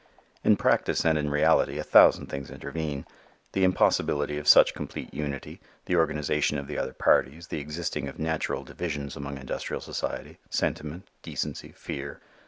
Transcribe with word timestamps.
In 0.43 0.57
practice 0.57 1.05
and 1.05 1.15
in 1.15 1.29
reality 1.29 1.77
a 1.77 1.83
thousand 1.83 2.25
things 2.25 2.49
intervene 2.49 3.05
the 3.51 3.63
impossibility 3.63 4.39
of 4.39 4.47
such 4.47 4.73
complete 4.73 5.13
unity, 5.13 5.61
the 5.85 5.95
organization 5.95 6.57
of 6.57 6.65
the 6.65 6.79
other 6.79 6.93
parties, 6.93 7.49
the 7.49 7.59
existing 7.59 8.07
of 8.07 8.17
national 8.17 8.63
divisions 8.63 9.15
among 9.15 9.37
industrial 9.37 9.79
society, 9.79 10.39
sentiment, 10.49 11.07
decency, 11.21 11.71
fear. 11.73 12.19